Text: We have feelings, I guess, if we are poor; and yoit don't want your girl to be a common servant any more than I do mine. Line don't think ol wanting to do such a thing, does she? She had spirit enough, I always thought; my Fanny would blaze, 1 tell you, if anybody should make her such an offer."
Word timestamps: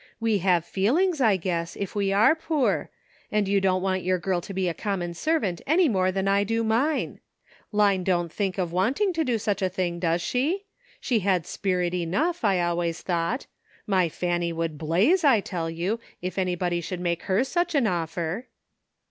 We 0.19 0.39
have 0.39 0.65
feelings, 0.65 1.21
I 1.21 1.37
guess, 1.37 1.75
if 1.75 1.93
we 1.93 2.11
are 2.11 2.33
poor; 2.33 2.89
and 3.31 3.45
yoit 3.45 3.61
don't 3.61 3.83
want 3.83 4.01
your 4.01 4.17
girl 4.17 4.41
to 4.41 4.51
be 4.51 4.67
a 4.67 4.73
common 4.73 5.13
servant 5.13 5.61
any 5.67 5.87
more 5.87 6.11
than 6.11 6.27
I 6.27 6.43
do 6.43 6.63
mine. 6.63 7.19
Line 7.71 8.03
don't 8.03 8.33
think 8.33 8.57
ol 8.57 8.65
wanting 8.65 9.13
to 9.13 9.23
do 9.23 9.37
such 9.37 9.61
a 9.61 9.69
thing, 9.69 9.99
does 9.99 10.19
she? 10.19 10.65
She 10.99 11.19
had 11.19 11.45
spirit 11.45 11.93
enough, 11.93 12.43
I 12.43 12.61
always 12.61 13.03
thought; 13.03 13.45
my 13.85 14.09
Fanny 14.09 14.51
would 14.51 14.79
blaze, 14.79 15.21
1 15.23 15.43
tell 15.43 15.69
you, 15.69 15.99
if 16.19 16.39
anybody 16.39 16.81
should 16.81 16.99
make 16.99 17.21
her 17.29 17.43
such 17.43 17.75
an 17.75 17.85
offer." 17.85 18.47